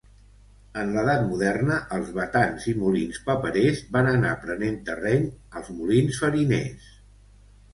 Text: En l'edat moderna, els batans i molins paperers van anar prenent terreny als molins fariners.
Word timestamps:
En 0.83 0.93
l'edat 0.93 1.19
moderna, 1.25 1.75
els 1.97 2.09
batans 2.15 2.65
i 2.73 2.73
molins 2.83 3.19
paperers 3.27 3.83
van 3.99 4.09
anar 4.15 4.33
prenent 4.47 4.81
terreny 4.89 5.29
als 5.61 5.71
molins 5.79 6.19
fariners. 6.25 6.91